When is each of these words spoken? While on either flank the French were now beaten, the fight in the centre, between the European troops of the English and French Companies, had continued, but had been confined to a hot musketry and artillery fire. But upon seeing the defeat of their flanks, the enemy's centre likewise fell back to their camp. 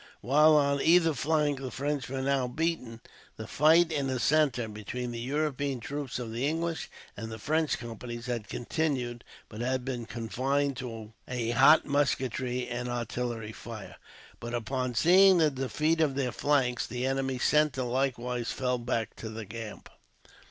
While 0.21 0.55
on 0.55 0.81
either 0.81 1.13
flank 1.13 1.59
the 1.59 1.69
French 1.69 2.09
were 2.09 2.23
now 2.23 2.47
beaten, 2.47 3.01
the 3.37 3.45
fight 3.45 3.91
in 3.91 4.07
the 4.07 4.19
centre, 4.19 4.67
between 4.67 5.11
the 5.11 5.19
European 5.19 5.79
troops 5.79 6.17
of 6.17 6.33
the 6.33 6.47
English 6.47 6.89
and 7.15 7.39
French 7.39 7.77
Companies, 7.77 8.25
had 8.25 8.47
continued, 8.49 9.23
but 9.47 9.61
had 9.61 9.85
been 9.85 10.07
confined 10.07 10.75
to 10.77 11.13
a 11.27 11.51
hot 11.51 11.85
musketry 11.85 12.67
and 12.67 12.89
artillery 12.89 13.51
fire. 13.51 13.97
But 14.39 14.55
upon 14.55 14.95
seeing 14.95 15.37
the 15.37 15.51
defeat 15.51 16.01
of 16.01 16.15
their 16.15 16.31
flanks, 16.31 16.87
the 16.87 17.05
enemy's 17.05 17.43
centre 17.43 17.83
likewise 17.83 18.51
fell 18.51 18.79
back 18.79 19.15
to 19.17 19.29
their 19.29 19.45
camp. 19.45 19.87